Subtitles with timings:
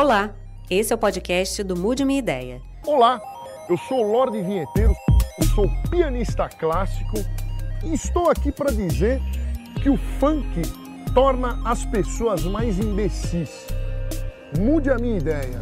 [0.00, 0.32] Olá,
[0.70, 2.62] esse é o podcast do Mude Minha Ideia.
[2.86, 3.20] Olá,
[3.68, 4.94] eu sou o Lorde Vinheteiro,
[5.40, 7.16] eu sou pianista clássico
[7.82, 9.20] e estou aqui para dizer
[9.82, 10.62] que o funk
[11.12, 13.66] torna as pessoas mais imbecis.
[14.56, 15.60] Mude a minha ideia.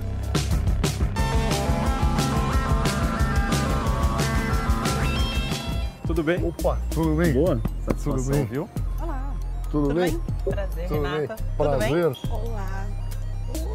[6.06, 6.44] Tudo bem?
[6.44, 7.32] Opa, tudo bem?
[7.32, 8.44] Boa, satisfação, Tudo bem?
[8.44, 8.68] viu?
[9.02, 9.34] Olá.
[9.70, 10.20] Tudo, bem?
[10.44, 11.18] Prazer, Tudo Renata.
[11.26, 11.36] bem?
[11.56, 11.88] Tudo bem?
[11.88, 12.16] Prazer.
[12.30, 13.05] Olá.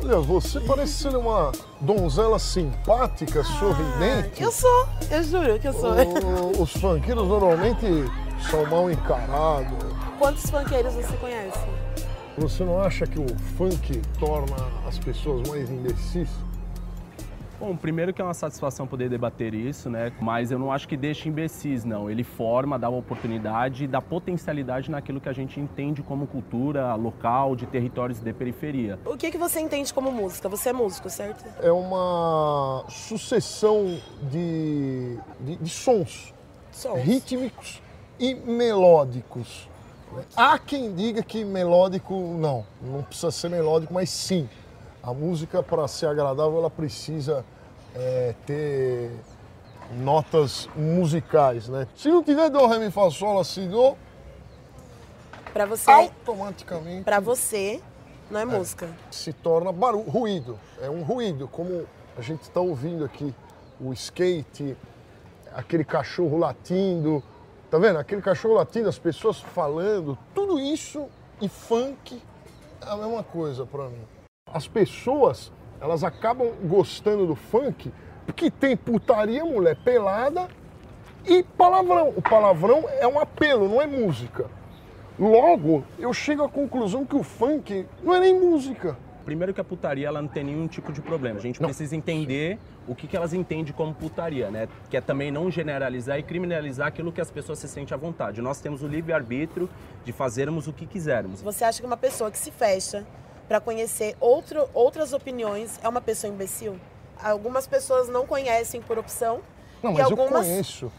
[0.03, 4.41] Olha, você parece ser uma donzela simpática, sorridente.
[4.41, 5.91] Ah, Eu sou, eu juro que eu sou.
[5.93, 7.85] O- Os funkeiros normalmente
[8.49, 9.77] são mal encarados.
[10.19, 11.59] Quantos funkeiros você conhece?
[12.37, 13.25] Você não acha que o
[13.57, 14.55] funk torna
[14.87, 16.29] as pessoas mais imbecis?
[17.61, 20.11] Bom, primeiro que é uma satisfação poder debater isso, né?
[20.19, 22.09] Mas eu não acho que deixa imbecis, não.
[22.09, 26.95] Ele forma, dá uma oportunidade e dá potencialidade naquilo que a gente entende como cultura
[26.95, 28.97] local, de territórios de periferia.
[29.05, 30.49] O que, que você entende como música?
[30.49, 31.45] Você é músico, certo?
[31.63, 36.33] É uma sucessão de, de, de sons
[36.71, 36.99] Sons.
[37.03, 37.79] rítmicos
[38.19, 39.69] e melódicos.
[40.35, 44.49] Há quem diga que melódico não, não precisa ser melódico, mas sim.
[45.03, 47.43] A música, para ser agradável, ela precisa
[47.95, 49.11] é, ter
[49.93, 51.87] notas musicais, né?
[51.95, 53.95] Se não tiver dó, ré, mi, fá, sol, lá, si, do,
[55.53, 57.81] Pra você, automaticamente pra você,
[58.29, 58.89] não é música.
[59.09, 60.57] se torna barulho, ruído.
[60.81, 61.85] É um ruído, como
[62.17, 63.35] a gente está ouvindo aqui,
[63.79, 64.77] o skate,
[65.53, 67.21] aquele cachorro latindo,
[67.69, 67.99] tá vendo?
[67.99, 71.07] Aquele cachorro latindo, as pessoas falando, tudo isso
[71.41, 72.21] e funk
[72.81, 74.07] é a mesma coisa para mim.
[74.53, 75.51] As pessoas,
[75.81, 77.91] elas acabam gostando do funk
[78.25, 80.47] porque tem putaria, mulher pelada
[81.25, 82.13] e palavrão.
[82.15, 84.45] O palavrão é um apelo, não é música.
[85.19, 88.95] Logo, eu chego à conclusão que o funk não é nem música.
[89.25, 91.37] Primeiro que a putaria ela não tem nenhum tipo de problema.
[91.37, 91.67] A gente Não.
[91.67, 94.67] precisa entender o que, que elas entendem como putaria, né?
[94.89, 98.41] Que é também não generalizar e criminalizar aquilo que as pessoas se sentem à vontade.
[98.41, 99.69] Nós temos o livre-arbítrio
[100.03, 101.41] de fazermos o que quisermos.
[101.43, 103.05] Você acha que uma pessoa que se fecha
[103.51, 106.79] pra conhecer outro, outras opiniões é uma pessoa imbecil?
[107.21, 109.41] Algumas pessoas não conhecem por opção.
[109.83, 110.47] Não, e mas algumas...
[110.47, 110.91] eu conheço.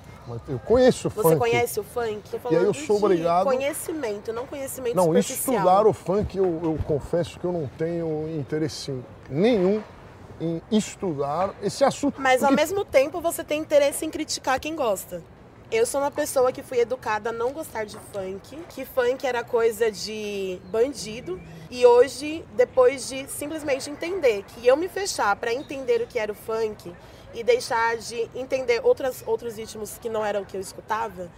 [0.47, 1.39] Eu conheço o Você funk.
[1.39, 2.29] conhece o funk?
[2.31, 5.55] Tô aí falando eu sou de obrigado- conhecimento, não conhecimento Não, superficial.
[5.57, 8.95] estudar o funk, eu, eu confesso que eu não tenho interesse
[9.31, 9.83] nenhum
[10.39, 12.21] em estudar esse assunto.
[12.21, 15.23] Mas ao Porque- mesmo tempo você tem interesse em criticar quem gosta.
[15.73, 19.43] Eu sou uma pessoa que fui educada a não gostar de funk, que funk era
[19.43, 21.41] coisa de bandido,
[21.71, 26.31] e hoje, depois de simplesmente entender que eu me fechar para entender o que era
[26.31, 26.95] o funk
[27.33, 31.31] e deixar de entender outras, outros ritmos que não eram o que eu escutava,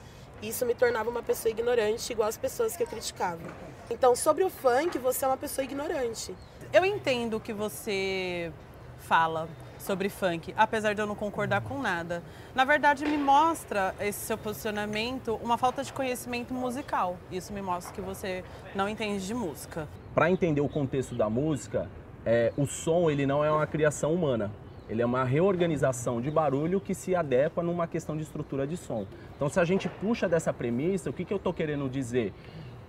[0.43, 3.41] isso me tornava uma pessoa ignorante, igual as pessoas que eu criticava.
[3.89, 6.35] Então, sobre o funk, você é uma pessoa ignorante.
[6.73, 8.53] Eu entendo o que você
[8.99, 9.49] fala
[9.85, 12.23] sobre funk, apesar de eu não concordar com nada.
[12.55, 17.17] Na verdade, me mostra esse seu posicionamento uma falta de conhecimento musical.
[17.31, 18.43] Isso me mostra que você
[18.75, 19.87] não entende de música.
[20.15, 21.89] Para entender o contexto da música,
[22.25, 24.51] é, o som ele não é uma criação humana.
[24.89, 29.07] Ele é uma reorganização de barulho que se adequa numa questão de estrutura de som.
[29.35, 32.33] Então, se a gente puxa dessa premissa, o que, que eu estou querendo dizer?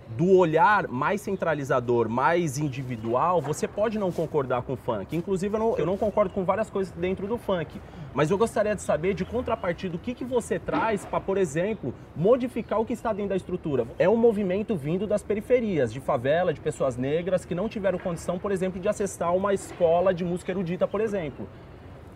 [0.08, 5.16] Do olhar mais centralizador, mais individual, você pode não concordar com o funk.
[5.16, 7.80] Inclusive, eu não, eu não concordo com várias coisas dentro do funk.
[8.14, 11.92] Mas eu gostaria de saber, de contrapartida, o que, que você traz para, por exemplo,
[12.14, 13.86] modificar o que está dentro da estrutura.
[13.98, 18.38] É um movimento vindo das periferias, de favela, de pessoas negras que não tiveram condição,
[18.38, 21.46] por exemplo, de acessar uma escola de música erudita, por exemplo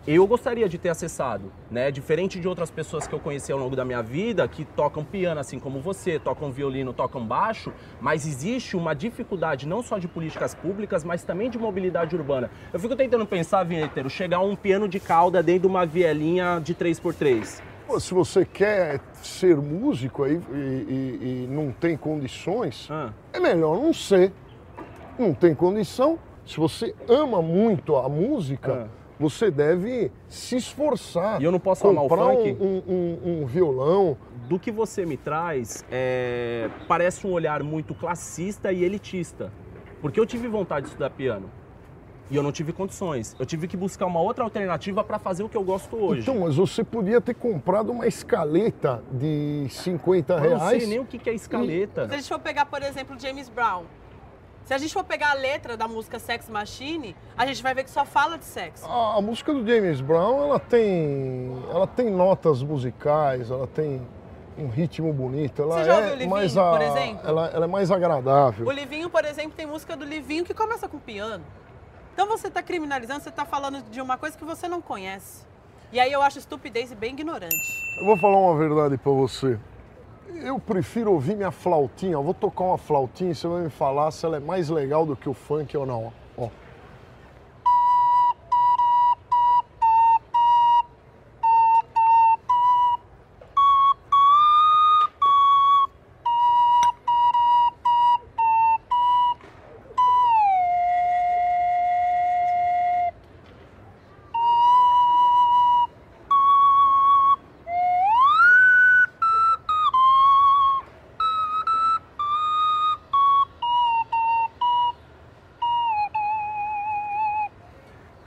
[0.07, 1.91] eu gostaria de ter acessado, né?
[1.91, 5.39] Diferente de outras pessoas que eu conheci ao longo da minha vida, que tocam piano
[5.39, 10.55] assim como você, tocam violino, tocam baixo, mas existe uma dificuldade não só de políticas
[10.55, 12.49] públicas, mas também de mobilidade urbana.
[12.73, 16.73] Eu fico tentando pensar, Vinheteiro, chegar um piano de cauda dentro de uma vielinha de
[16.73, 17.61] 3x3.
[17.85, 23.11] Pô, Se você quer ser músico aí e, e- e não tem condições, Ah.
[23.33, 24.31] é melhor não ser.
[25.19, 26.17] Não tem condição.
[26.45, 29.00] Se você ama muito a música, Ah.
[29.21, 31.39] Você deve se esforçar.
[31.39, 32.57] E eu não posso amar o comprar funk?
[32.59, 34.17] Um, um- um violão.
[34.49, 39.49] do que você me traz é, parece um olhar muito classista e elitista.
[40.01, 41.49] Porque eu tive vontade de estudar piano.
[42.29, 43.33] E eu não tive condições.
[43.39, 46.21] Eu tive que buscar uma outra alternativa para fazer o que eu gosto hoje.
[46.21, 50.81] Então, mas você podia ter comprado uma escaleta de 50 eu não reais.
[50.83, 52.07] sei nem o que que é escaleta.
[52.09, 53.83] Se a gente for pegar, por exemplo, James Brown,
[54.65, 57.83] se a gente for pegar a letra da música Sex Machine, a gente vai ver
[57.83, 58.85] que só fala de sexo.
[58.87, 64.01] A, a música do James Brown, ela tem, ela tem notas musicais, ela tem
[64.57, 65.61] um ritmo bonito.
[65.61, 67.27] Ela Você já é ouviu Livinho, mais a- por exemplo?
[67.27, 68.67] Ela, ela é mais agradável.
[68.67, 71.43] O Livinho, por exemplo, tem música do Livinho que começa com piano.
[72.13, 75.45] Então você está criminalizando, você está falando de uma coisa que você não conhece.
[75.91, 77.55] E aí eu acho estupidez e bem ignorante.
[77.99, 79.57] Eu vou falar uma verdade pra você.
[80.35, 82.13] Eu prefiro ouvir minha flautinha.
[82.13, 85.05] Eu vou tocar uma flautinha e você vai me falar se ela é mais legal
[85.05, 86.13] do que o funk ou não.
[86.37, 86.49] Ó.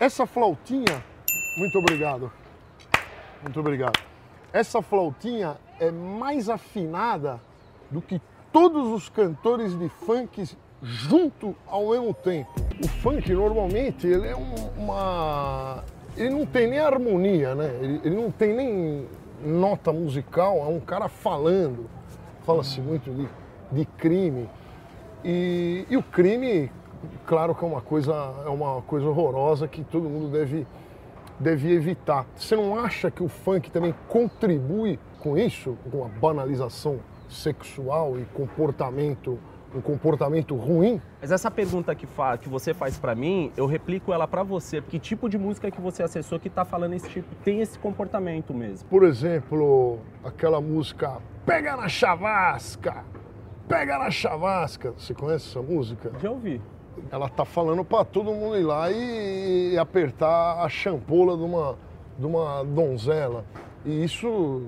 [0.04, 1.02] Essa flautinha,
[1.56, 2.30] muito obrigado.
[3.42, 3.98] Muito obrigado.
[4.52, 7.40] Essa flautinha é mais afinada
[7.90, 8.20] do que
[8.52, 10.46] todos os cantores de funk
[10.82, 12.50] junto ao mesmo tempo.
[12.84, 15.82] O funk normalmente ele é um- uma,
[16.18, 17.74] ele não tem nem harmonia, né?
[17.80, 19.08] Ele, ele não tem nem
[19.42, 20.58] nota musical.
[20.58, 21.88] É um cara falando.
[22.44, 23.26] Fala-se muito de,
[23.72, 24.50] de crime.
[25.24, 26.70] E, e o crime,
[27.26, 28.12] claro que é uma coisa,
[28.44, 30.66] é uma coisa horrorosa que todo mundo deve,
[31.38, 32.26] deve evitar.
[32.36, 36.98] Você não acha que o funk também contribui com isso, com a banalização
[37.28, 39.38] sexual e comportamento,
[39.74, 41.00] um comportamento ruim?
[41.20, 44.80] Mas essa pergunta que, fa- que você faz pra mim, eu replico ela pra você.
[44.82, 48.52] Que tipo de música que você acessou que tá falando esse tipo, tem esse comportamento
[48.54, 48.88] mesmo?
[48.88, 53.04] Por exemplo, aquela música Pega na Chavasca!
[53.68, 54.92] Pega na Chavasca!
[54.96, 56.12] Você conhece essa música?
[56.20, 56.60] Já ouvi.
[57.10, 61.76] Ela tá falando pra todo mundo ir lá e, e apertar a champola de uma,
[62.18, 63.44] de uma donzela.
[63.84, 64.62] E isso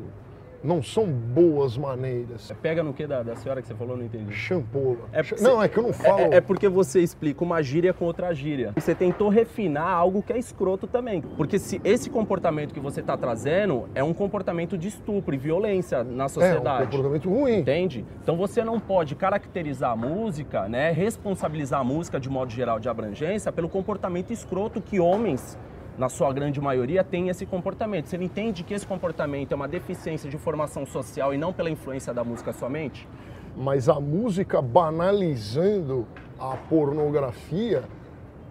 [0.66, 2.52] não são boas maneiras.
[2.60, 3.96] Pega no que da, da senhora que você falou?
[3.96, 4.32] Não entendi.
[4.32, 5.08] Champola.
[5.12, 6.32] É não, é que eu não falo.
[6.32, 8.72] É, é porque você explica uma gíria com outra gíria.
[8.74, 11.20] Você tentou refinar algo que é escroto também.
[11.22, 16.02] Porque se esse comportamento que você está trazendo é um comportamento de estupro e violência
[16.02, 16.84] na É um sociedade.
[16.90, 17.60] comportamento ruim.
[17.60, 18.04] Entende?
[18.22, 22.88] Então você não pode caracterizar a música, né, responsabilizar a música de modo geral de
[22.88, 25.58] abrangência pelo comportamento escroto que homens,
[25.98, 28.06] na sua grande maioria, têm esse comportamento.
[28.06, 32.12] Você entende que esse comportamento é uma deficiência de formação social e não pela influência
[32.12, 33.08] da música somente?
[33.56, 36.06] Mas a música banalizando
[36.38, 37.84] a pornografia,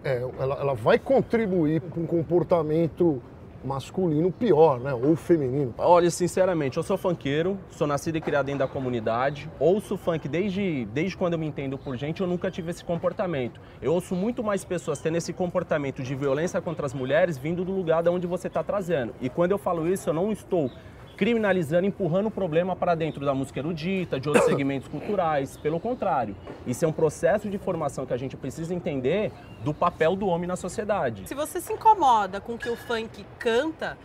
[0.02, 3.22] é, ela, ela vai contribuir com um comportamento
[3.66, 4.94] masculino pior, né?
[4.94, 5.74] Ou feminino.
[5.76, 10.86] Olha, sinceramente, eu sou funkeiro, sou nascido e criado dentro da comunidade, ouço funk desde,
[10.86, 13.60] desde quando eu me entendo por gente, eu nunca tive esse comportamento.
[13.82, 17.72] Eu ouço muito mais pessoas tendo esse comportamento de violência contra as mulheres vindo do
[17.72, 19.12] lugar de onde você está trazendo.
[19.20, 20.70] E quando eu falo isso, eu não estou
[21.16, 25.56] criminalizando, empurrando o problema para dentro da música erudita, de outros segmentos culturais.
[25.56, 26.36] Pelo contrário,
[26.66, 29.32] isso é um processo de formação que a gente precisa entender
[29.64, 31.26] do papel do homem na sociedade.
[31.26, 33.96] Se você se incomoda com o que o funk canta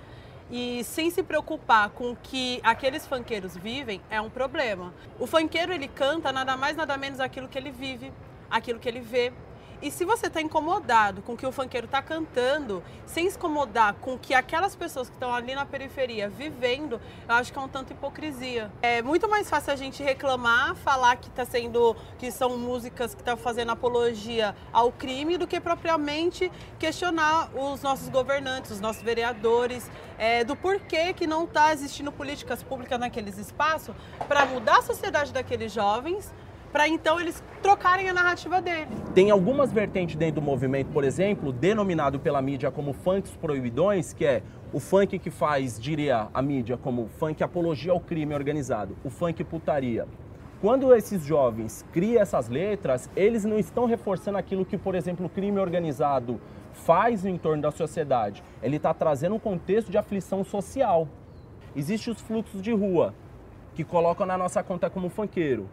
[0.49, 4.93] e sem se preocupar com o que aqueles funkeiros vivem, é um problema.
[5.19, 8.11] O funkeiro ele canta nada mais nada menos aquilo que ele vive,
[8.49, 9.31] aquilo que ele vê.
[9.81, 13.95] E se você está incomodado com o que o funkeiro está cantando, sem se incomodar
[13.95, 17.61] com o que aquelas pessoas que estão ali na periferia vivendo, eu acho que é
[17.61, 18.71] um tanto hipocrisia.
[18.83, 23.21] É muito mais fácil a gente reclamar, falar que tá sendo que são músicas que
[23.21, 29.89] estão fazendo apologia ao crime do que propriamente questionar os nossos governantes, os nossos vereadores,
[30.19, 33.95] é, do porquê que não está existindo políticas públicas naqueles espaços
[34.27, 36.31] para mudar a sociedade daqueles jovens,
[36.71, 38.87] para então eles trocarem a narrativa dele.
[39.13, 44.25] Tem algumas vertentes dentro do movimento, por exemplo, denominado pela mídia como funks proibidões, que
[44.25, 44.41] é
[44.73, 49.43] o funk que faz, diria a mídia, como funk apologia ao crime organizado, o funk
[49.43, 50.07] putaria.
[50.61, 55.29] Quando esses jovens criam essas letras, eles não estão reforçando aquilo que, por exemplo, o
[55.29, 56.39] crime organizado
[56.71, 58.43] faz no entorno da sociedade.
[58.61, 61.07] Ele está trazendo um contexto de aflição social.
[61.75, 63.13] Existem os fluxos de rua,
[63.73, 65.67] que colocam na nossa conta como funkeiro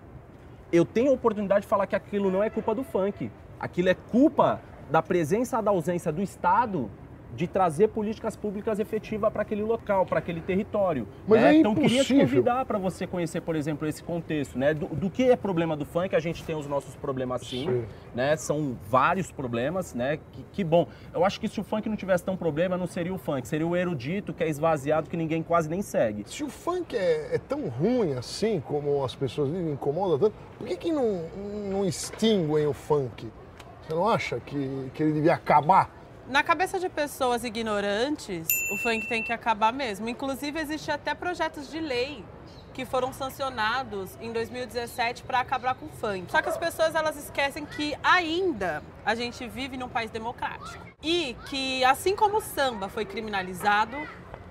[0.73, 3.31] eu tenho a oportunidade de falar que aquilo não é culpa do funk.
[3.59, 4.61] Aquilo é culpa
[4.91, 6.91] da presença da ausência do Estado
[7.35, 11.07] de trazer políticas públicas efetivas para aquele local, para aquele território.
[11.27, 11.55] Mas né?
[11.55, 12.27] é então queria te impossível.
[12.27, 14.75] convidar para você conhecer, por exemplo, esse contexto, né?
[14.75, 17.85] Do, do que é problema do funk, a gente tem os nossos problemas sim, Sim.
[18.15, 18.37] né?
[18.37, 20.19] São vários problemas, né?
[20.33, 20.87] Que, que bom.
[21.13, 23.67] Eu acho que se o funk não tivesse tão problema, não seria o funk, seria
[23.67, 26.25] o erudito que é esvaziado que ninguém quase nem segue.
[26.27, 30.67] Se o funk é, é tão ruim assim, como as pessoas dizem, incomoda tanto, por
[30.67, 31.25] que, que não,
[31.71, 33.31] não extinguem o funk?
[33.83, 35.98] Você não acha que, que ele devia acabar?
[36.29, 40.11] Na cabeça de pessoas ignorantes, o funk tem que acabar mesmo.
[40.11, 42.23] Inclusive, existe até projetos de lei
[42.75, 46.31] que foram sancionados em 2017 para acabar com o funk.
[46.31, 51.35] Só que as pessoas elas esquecem que ainda a gente vive num país democrático e
[51.49, 53.97] que assim como o samba foi criminalizado,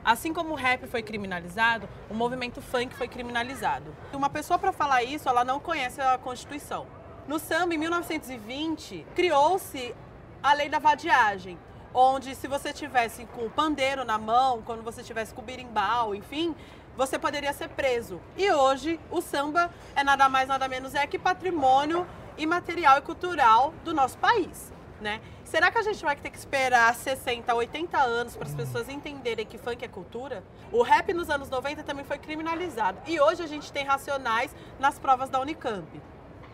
[0.06, 3.94] Assim como o rap foi criminalizado, o movimento funk foi criminalizado.
[4.14, 6.88] Uma pessoa para falar isso, ela não conhece a Constituição.
[7.28, 9.94] No samba, em 1920, criou-se
[10.42, 11.58] a lei da vadiagem,
[11.94, 16.14] onde se você tivesse com o pandeiro na mão, quando você tivesse com o birimbau,
[16.14, 16.56] enfim,
[16.96, 18.20] você poderia ser preso.
[18.36, 23.74] E hoje o samba é nada mais nada menos é que patrimônio imaterial e cultural
[23.84, 25.22] do nosso país, né?
[25.44, 29.46] Será que a gente vai ter que esperar 60, 80 anos para as pessoas entenderem
[29.46, 30.44] que funk é cultura?
[30.72, 33.00] O rap nos anos 90 também foi criminalizado.
[33.08, 35.88] E hoje a gente tem racionais nas provas da Unicamp.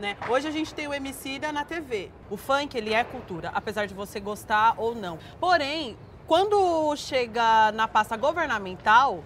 [0.03, 0.17] Né?
[0.27, 2.11] Hoje a gente tem o Emicida na TV.
[2.29, 5.17] O funk, ele é cultura, apesar de você gostar ou não.
[5.39, 9.23] Porém, quando chega na pasta governamental,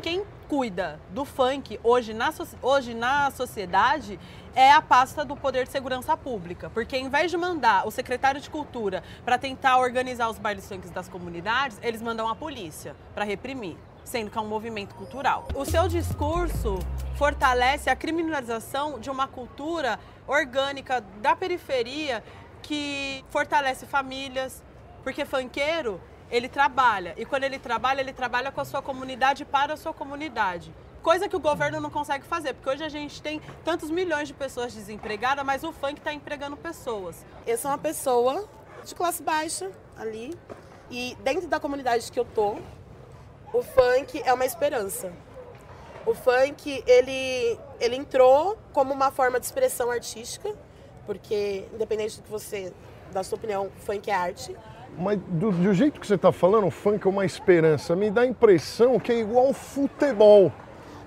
[0.00, 4.16] quem cuida do funk hoje na, hoje na sociedade
[4.54, 6.70] é a pasta do Poder de Segurança Pública.
[6.70, 10.90] Porque em vez de mandar o secretário de Cultura para tentar organizar os bailes funks
[10.90, 15.46] das comunidades, eles mandam a polícia para reprimir sendo que é um movimento cultural.
[15.54, 16.78] O seu discurso
[17.16, 22.22] fortalece a criminalização de uma cultura orgânica da periferia
[22.62, 24.62] que fortalece famílias,
[25.02, 29.74] porque funkeiro, ele trabalha, e quando ele trabalha, ele trabalha com a sua comunidade para
[29.74, 30.72] a sua comunidade.
[31.02, 34.34] Coisa que o governo não consegue fazer, porque hoje a gente tem tantos milhões de
[34.34, 37.26] pessoas desempregadas, mas o funk está empregando pessoas.
[37.46, 38.48] Eu sou uma pessoa
[38.84, 40.32] de classe baixa ali,
[40.90, 42.56] e dentro da comunidade que eu tô,
[43.52, 45.10] o funk é uma esperança.
[46.04, 50.52] O funk, ele, ele entrou como uma forma de expressão artística,
[51.06, 52.72] porque independente do que você,
[53.12, 54.56] da sua opinião, funk é arte.
[54.98, 57.94] Mas do, do jeito que você está falando, o funk é uma esperança.
[57.94, 60.52] Me dá a impressão que é igual ao futebol.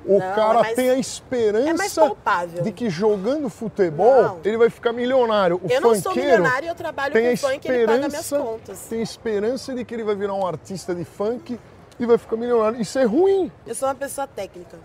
[0.05, 2.61] O Não, cara é mais- tem a é esperança palpável.
[2.63, 4.39] de que jogando futebol Não.
[4.45, 5.59] ele vai ficar milionário.
[5.63, 8.79] O eu não sou e eu trabalho tem com funk e ele paga minhas contas.
[8.87, 11.59] tem esperança de que ele vai virar um artista de funk
[11.99, 12.79] e vai ficar milionário.
[12.79, 13.51] Isso é ruim.
[13.65, 14.77] Eu sou uma pessoa técnica.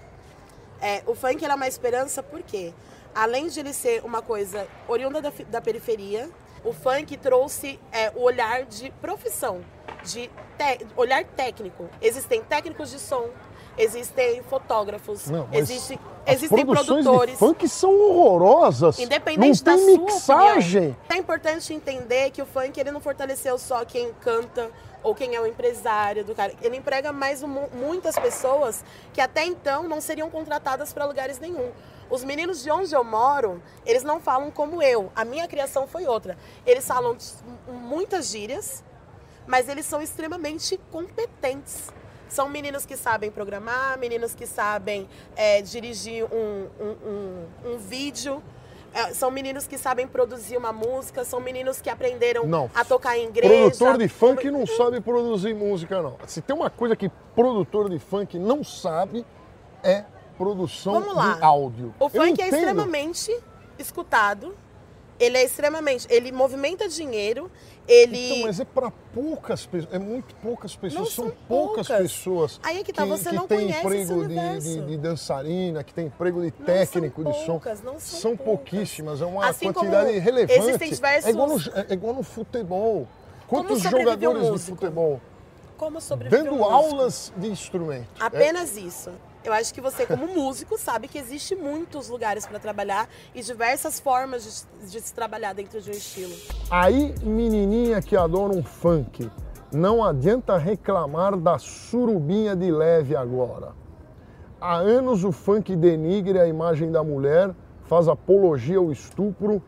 [0.81, 2.73] É, o funk ele é uma esperança porque,
[3.14, 6.31] além de ele ser uma coisa oriunda da, da periferia,
[6.64, 9.62] o funk trouxe é, o olhar de profissão,
[10.05, 10.31] de
[10.97, 11.88] olhar técnico.
[12.00, 13.31] Existem técnicos de som,
[13.82, 17.32] existem fotógrafos, Não, existe, existem produtores.
[17.32, 18.99] de funk são horrorosas.
[18.99, 20.80] Independente não da tem sua mixagem.
[20.90, 20.96] opinião.
[21.10, 24.70] É importante entender que o funk ele não fortaleceu só quem canta
[25.02, 26.52] ou quem é o empresário do cara.
[26.60, 31.70] Ele emprega mais um- muitas pessoas que até então não seriam contratadas para lugares nenhum.
[32.10, 35.10] Os meninos de onde eu moro, eles não falam como eu.
[35.14, 36.37] A minha criação foi outra.
[36.66, 37.16] Eles falam
[37.68, 38.82] muitas gírias,
[39.46, 41.88] mas eles são extremamente competentes.
[42.30, 48.40] São meninos que sabem programar, meninos que sabem é, dirigir um, um, um, um vídeo.
[48.94, 52.70] É, são meninos que sabem produzir uma música, são meninos que aprenderam Não.
[52.75, 53.49] a tocar em igreja.
[53.49, 56.16] Produtor de funk não sabe produzir música, não.
[56.26, 59.25] Se tem uma coisa que produtor de funk não sabe,
[59.82, 60.04] é
[60.38, 61.94] produção de áudio.
[61.99, 63.37] O funk é extremamente
[63.78, 64.54] escutado.
[65.20, 66.06] Ele é extremamente.
[66.10, 67.50] Ele movimenta dinheiro.
[67.86, 68.30] Ele.
[68.32, 72.02] Então, mas é para poucas pessoas, é muito poucas pessoas, Não são, são poucas, poucas.
[72.02, 75.92] pessoas Aí é que tá, você não tem conhece emprego de, de, de dançarina, que
[75.92, 77.60] tem emprego de Não técnico são de som.
[77.84, 78.44] não são poucas.
[78.70, 80.58] pouquíssíssimas, é uma Assim quantidade relevante.
[80.60, 83.08] existem diversos- É, igual no, é igual no futebol.
[83.48, 85.20] Quantos jogadores de futebol
[85.76, 88.06] Como sobreviver dando aulas de instrumento?
[88.20, 89.10] É, Apenas isso.
[89.42, 93.99] Eu acho que você, como músico, sabe que existe muitos lugares para trabalhar e diversas
[93.99, 96.35] formas de, de se trabalhar dentro de um estilo.
[96.70, 99.30] Aí, menininha que adora um funk,
[99.73, 103.73] não adianta reclamar da surubinha de leve agora.
[104.61, 107.54] Há anos o funk denigre a imagem da mulher,
[107.85, 109.62] faz apologia ao estupro,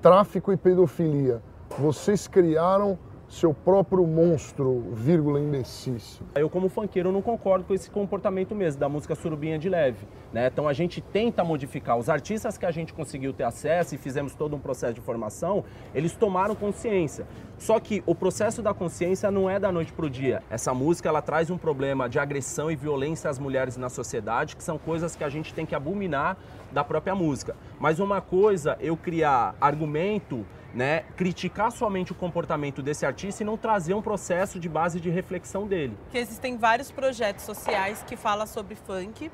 [0.00, 1.42] tráfico e pedofilia.
[1.76, 2.96] Vocês criaram
[3.28, 6.20] seu próprio monstro, vírgula imbecis.
[6.34, 10.06] Eu, como funkeiro, não concordo com esse comportamento mesmo da música surubinha de leve.
[10.32, 10.46] Né?
[10.46, 11.98] Então a gente tenta modificar.
[11.98, 15.64] Os artistas que a gente conseguiu ter acesso e fizemos todo um processo de formação,
[15.94, 17.26] eles tomaram consciência.
[17.58, 20.42] Só que o processo da consciência não é da noite para o dia.
[20.48, 24.62] Essa música ela traz um problema de agressão e violência às mulheres na sociedade, que
[24.62, 26.36] são coisas que a gente tem que abominar
[26.70, 27.56] da própria música.
[27.80, 30.44] Mas uma coisa, eu criar argumento
[30.76, 35.08] né, criticar somente o comportamento desse artista e não trazer um processo de base de
[35.08, 35.96] reflexão dele.
[36.10, 39.30] que existem vários projetos sociais que falam sobre funk.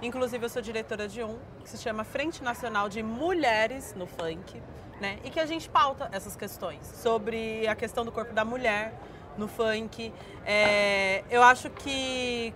[0.00, 4.62] Inclusive, eu sou diretora de um que se chama Frente Nacional de Mulheres no Funk,
[5.00, 5.18] né?
[5.24, 8.94] E que a gente pauta essas questões sobre a questão do corpo da mulher
[9.36, 10.12] no funk.
[10.46, 12.54] É, eu acho que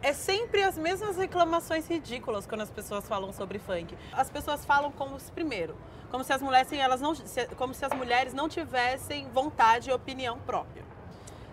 [0.00, 3.94] é sempre as mesmas reclamações ridículas quando as pessoas falam sobre funk.
[4.12, 5.76] As pessoas falam como se, primeiro,
[6.10, 7.12] como se as mulheres elas não,
[7.56, 10.84] como se as mulheres não tivessem vontade e opinião própria.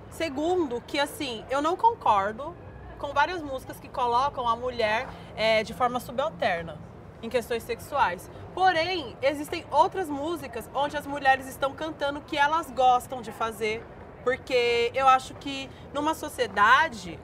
[0.09, 2.55] Segundo, que assim, eu não concordo
[2.97, 6.77] com várias músicas que colocam a mulher é, de forma subalterna
[7.21, 8.29] em questões sexuais.
[8.53, 13.83] Porém, existem outras músicas onde as mulheres estão cantando que elas gostam de fazer,
[14.23, 17.19] porque eu acho que numa sociedade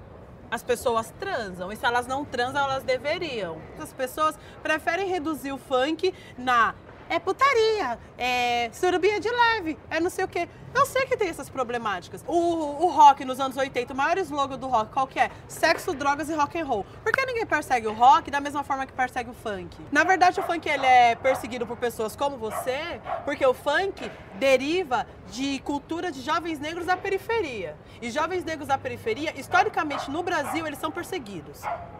[0.51, 1.71] as pessoas transam.
[1.71, 3.57] E se elas não transam, elas deveriam.
[3.79, 6.75] As pessoas preferem reduzir o funk na
[7.11, 10.47] é putaria, é surubinha de leve, é não sei o quê.
[10.73, 12.23] Eu sei que tem essas problemáticas.
[12.25, 15.29] O, o rock nos anos 80, o maior slogan do rock, qual que é?
[15.45, 16.85] Sexo, drogas e rock and roll.
[17.03, 19.77] Por que ninguém persegue o rock da mesma forma que persegue o funk?
[19.91, 25.05] Na verdade, o funk ele é perseguido por pessoas como você, porque o funk deriva
[25.29, 27.75] de cultura de jovens negros da periferia.
[28.01, 31.59] E jovens negros da periferia, historicamente no Brasil, eles são perseguidos,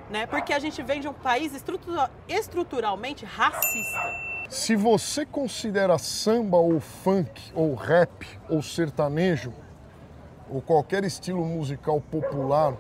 [0.10, 0.25] né?
[0.25, 4.30] Porque a gente vem de um país estrutura, estruturalmente racista.
[4.51, 9.53] Se você considera samba ou funk ou rap ou sertanejo
[10.50, 12.74] ou qualquer estilo musical popular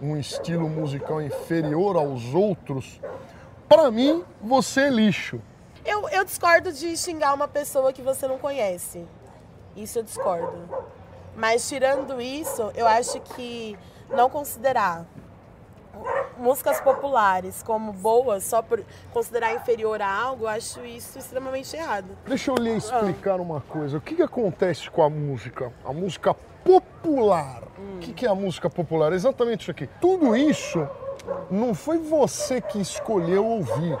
[0.00, 3.00] um estilo musical inferior aos outros,
[3.68, 5.42] para mim você é lixo.
[5.84, 9.04] Eu, eu discordo de xingar uma pessoa que você não conhece.
[9.74, 10.70] Isso eu discordo.
[11.34, 13.76] Mas tirando isso, eu acho que
[14.10, 15.04] não considerar
[16.40, 18.82] músicas populares como boas só por
[19.12, 22.06] considerar inferior a algo, acho isso extremamente errado.
[22.26, 23.42] Deixa eu lhe explicar ah.
[23.42, 23.98] uma coisa.
[23.98, 25.72] O que, que acontece com a música?
[25.84, 27.62] A música popular.
[27.78, 27.96] Hum.
[27.96, 29.12] O que, que é a música popular?
[29.12, 29.88] Exatamente isso aqui.
[30.00, 30.88] Tudo isso
[31.50, 33.98] não foi você que escolheu ouvir.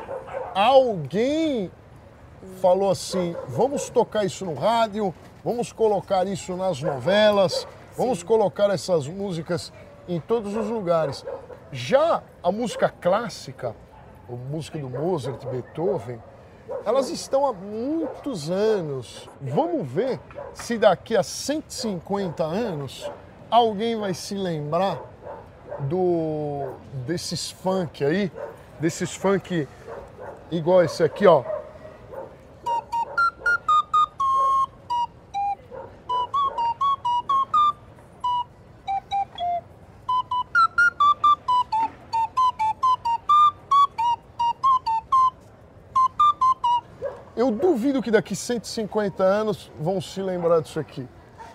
[0.54, 1.70] Alguém
[2.60, 7.66] falou assim: vamos tocar isso no rádio, vamos colocar isso nas novelas,
[7.96, 9.72] vamos colocar essas músicas
[10.08, 11.24] em todos os lugares.
[11.72, 13.74] Já a música clássica,
[14.28, 16.20] a música do Mozart, Beethoven,
[16.84, 19.28] elas estão há muitos anos.
[19.40, 20.18] Vamos ver
[20.54, 23.10] se daqui a 150 anos
[23.50, 25.00] alguém vai se lembrar
[25.80, 26.72] do
[27.06, 28.30] desses funk aí,
[28.78, 29.66] desses funk
[30.50, 31.44] igual esse aqui, ó.
[48.10, 51.06] Que daqui 150 anos vão se lembrar disso aqui.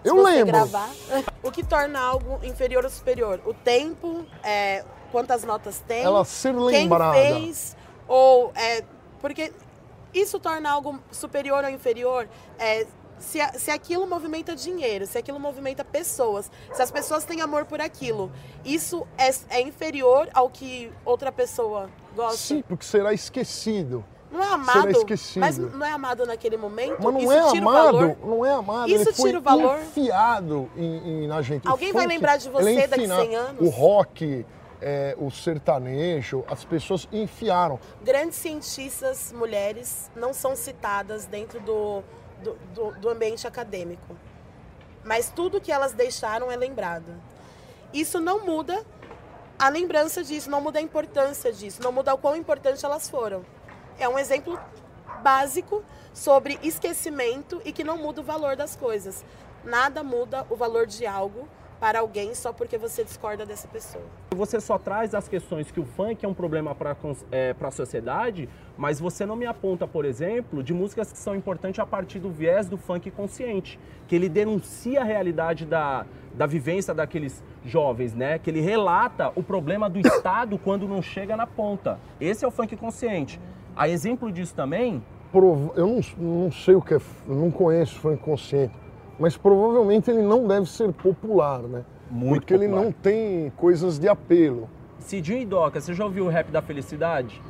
[0.01, 0.53] Se eu lembro.
[0.53, 0.89] Gravar,
[1.43, 3.41] o que torna algo inferior ou superior?
[3.45, 7.19] O tempo, é, quantas notas tem, Ela ser lembrada.
[7.19, 7.75] quem fez,
[8.07, 8.83] ou é,
[9.19, 9.51] porque
[10.13, 12.87] isso torna algo superior ou inferior é,
[13.19, 17.81] se, se aquilo movimenta dinheiro, se aquilo movimenta pessoas, se as pessoas têm amor por
[17.81, 18.31] aquilo,
[18.63, 22.37] isso é, é inferior ao que outra pessoa gosta?
[22.37, 24.05] Sim, porque será esquecido.
[24.35, 25.05] Não é amado,
[25.37, 26.95] mas não é amado naquele momento.
[27.01, 28.17] Mas não Isso é tira o amado, valor.
[28.23, 28.89] não é amado.
[28.89, 29.79] Isso ele tira o valor.
[29.79, 31.67] enfiado em, em- na gente.
[31.67, 33.21] O Alguém vai funk, lembrar de ele você é daqui enfiado.
[33.21, 33.61] 100 anos?
[33.67, 34.45] O rock,
[34.81, 37.79] é, o sertanejo, as pessoas enfiaram.
[38.03, 42.03] Grandes cientistas mulheres não são citadas dentro do,
[42.43, 44.15] do, do- do ambiente acadêmico.
[45.03, 47.05] Mas tudo que elas deixaram é lembrado.
[47.93, 48.83] Isso não muda
[49.57, 53.45] a lembrança disso, não muda a importância disso, não muda o quão importante elas foram.
[53.97, 54.59] É um exemplo
[55.23, 59.23] básico sobre esquecimento e que não muda o valor das coisas.
[59.63, 61.47] Nada muda o valor de algo
[61.79, 64.03] para alguém só porque você discorda dessa pessoa.
[64.35, 66.95] Você só traz as questões que o funk é um problema para
[67.31, 71.79] é, a sociedade, mas você não me aponta, por exemplo, de músicas que são importantes
[71.79, 76.93] a partir do viés do funk consciente, que ele denuncia a realidade da, da vivência
[76.93, 78.39] daqueles jovens, né?
[78.39, 81.99] Que ele relata o problema do Estado quando não chega na ponta.
[82.19, 83.39] Esse é o funk consciente.
[83.75, 88.21] A exemplo disso também, Eu não, não sei o que é, eu não conheço funk
[88.23, 88.73] consciente,
[89.19, 91.83] mas provavelmente ele não deve ser popular, né?
[92.09, 92.85] Muito Porque ele popular.
[92.85, 94.69] não tem coisas de apelo.
[94.99, 97.41] Cidinho e Doca, você já ouviu o rap da felicidade?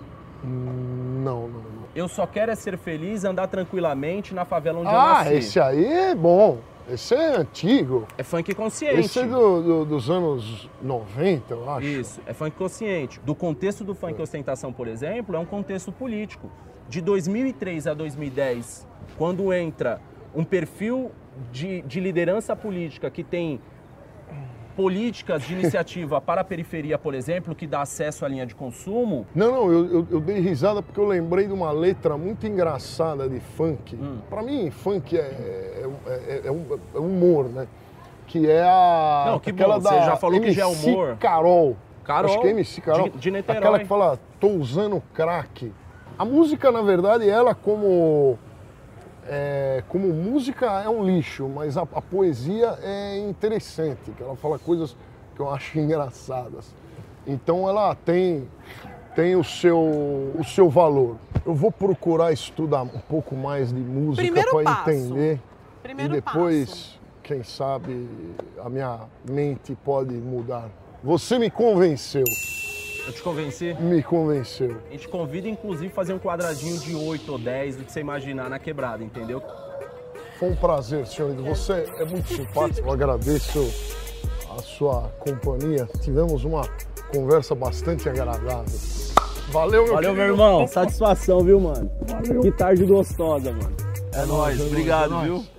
[0.44, 1.86] Não, não, não.
[1.96, 5.34] Eu só quero é ser feliz, andar tranquilamente na favela onde eu Ah, nasci.
[5.36, 6.58] esse aí é bom.
[6.90, 8.08] Esse é antigo.
[8.18, 9.00] É funk consciente.
[9.00, 11.88] Esse é do- do- dos anos 90, eu acho.
[11.88, 13.20] Isso, é funk consciente.
[13.22, 16.50] Do contexto do funk ostentação, por exemplo, é um contexto político.
[16.88, 20.00] De 2003 a 2010, quando entra
[20.36, 21.12] um perfil
[21.52, 23.60] de, de liderança política que tem
[24.76, 29.26] políticas de iniciativa para a periferia, por exemplo, que dá acesso à linha de consumo,
[29.34, 33.28] Não, não, eu, eu- eu dei risada porque eu lembrei de uma letra muito engraçada
[33.30, 33.96] de funk.
[33.96, 34.18] Hum.
[34.30, 36.48] Pra mim, funk é, é, é- é
[36.96, 37.68] é humor, né?
[38.28, 39.24] Que é a.
[39.28, 41.18] Não, que aquela bom, você da já falou que já é MC humor.
[41.18, 41.78] Carol.
[42.04, 43.10] Carol, Acho que é MC Carol.
[43.10, 43.58] de- de Niterói.
[43.60, 45.72] Aquela que fala, tô usando crack.
[46.18, 48.38] A música, na verdade, ela como.
[49.28, 54.60] É, como música é um lixo, mas a, a poesia é interessante, que ela fala
[54.60, 54.96] coisas
[55.36, 56.74] que eu acho engraçadas.
[57.26, 58.48] Então ela tem,
[59.16, 59.80] tem o, seu,
[60.38, 61.18] o seu valor.
[61.46, 65.40] Eu vou procurar estudar um pouco mais de música para entender.
[65.82, 67.02] Primeiro e depois, passo.
[67.22, 68.08] quem sabe,
[68.64, 70.70] a minha mente pode mudar.
[71.04, 72.24] Você me convenceu,
[73.08, 73.74] Eu te convenci?
[73.80, 74.78] me convenceu.
[74.90, 78.50] A gente convida, inclusive, fazer um quadradinho de 8 ou 10 do que você imaginar
[78.50, 79.42] na quebrada, entendeu?
[80.40, 81.34] Foi um prazer, senhor.
[81.36, 82.88] Você é muito simpático.
[82.88, 83.60] Eu agradeço
[84.58, 85.88] a sua companhia.
[86.02, 86.62] Tivemos uma
[87.14, 88.66] conversa bastante agradável.
[89.50, 90.44] Valeu, meu Valeu, meu querido.
[90.44, 90.68] irmão.
[90.68, 91.90] Satisfação, viu, mano?
[92.42, 93.76] Que tarde gostosa, mano.
[94.14, 95.34] É nóis, é obrigado, é viu?
[95.36, 95.55] nóis.